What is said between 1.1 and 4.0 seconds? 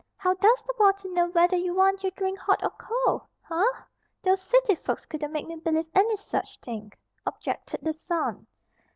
know whether you want your drink hot or cold? Huh!